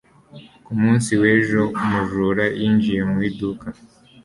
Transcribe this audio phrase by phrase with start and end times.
[0.65, 3.67] Ku munsi w'ejo, umujura yinjiye mu iduka.